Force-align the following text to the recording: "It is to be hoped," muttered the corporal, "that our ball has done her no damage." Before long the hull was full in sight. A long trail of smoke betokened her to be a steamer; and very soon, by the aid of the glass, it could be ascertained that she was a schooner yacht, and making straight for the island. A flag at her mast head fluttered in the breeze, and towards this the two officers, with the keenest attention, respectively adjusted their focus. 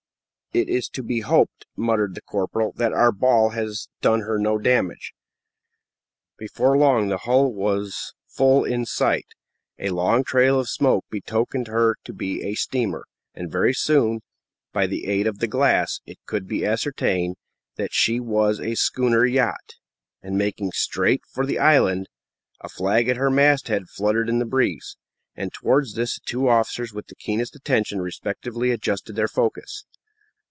"It 0.53 0.67
is 0.67 0.89
to 0.89 1.01
be 1.01 1.21
hoped," 1.21 1.65
muttered 1.77 2.13
the 2.13 2.21
corporal, 2.21 2.73
"that 2.75 2.91
our 2.91 3.13
ball 3.13 3.51
has 3.51 3.87
done 4.01 4.19
her 4.23 4.37
no 4.37 4.57
damage." 4.57 5.13
Before 6.37 6.77
long 6.77 7.07
the 7.07 7.19
hull 7.19 7.53
was 7.53 8.13
full 8.27 8.65
in 8.65 8.85
sight. 8.85 9.27
A 9.79 9.91
long 9.91 10.25
trail 10.25 10.59
of 10.59 10.67
smoke 10.67 11.05
betokened 11.09 11.67
her 11.67 11.95
to 12.03 12.11
be 12.11 12.43
a 12.43 12.55
steamer; 12.55 13.05
and 13.33 13.49
very 13.49 13.71
soon, 13.73 14.19
by 14.73 14.87
the 14.87 15.07
aid 15.07 15.25
of 15.25 15.39
the 15.39 15.47
glass, 15.47 16.01
it 16.05 16.17
could 16.25 16.49
be 16.49 16.65
ascertained 16.65 17.37
that 17.77 17.93
she 17.93 18.19
was 18.19 18.59
a 18.59 18.75
schooner 18.75 19.25
yacht, 19.25 19.75
and 20.21 20.37
making 20.37 20.73
straight 20.73 21.21
for 21.31 21.45
the 21.45 21.59
island. 21.59 22.09
A 22.59 22.67
flag 22.67 23.07
at 23.07 23.15
her 23.15 23.29
mast 23.31 23.69
head 23.69 23.87
fluttered 23.87 24.27
in 24.27 24.39
the 24.39 24.45
breeze, 24.45 24.97
and 25.33 25.53
towards 25.53 25.93
this 25.93 26.15
the 26.15 26.21
two 26.25 26.49
officers, 26.49 26.91
with 26.91 27.07
the 27.07 27.15
keenest 27.15 27.55
attention, 27.55 28.01
respectively 28.01 28.71
adjusted 28.71 29.15
their 29.15 29.29
focus. 29.29 29.85